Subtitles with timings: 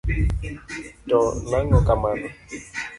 [1.09, 1.19] To
[1.49, 2.27] nang'o kamano?